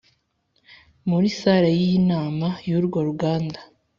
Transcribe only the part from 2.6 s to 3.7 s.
yurwo ruganda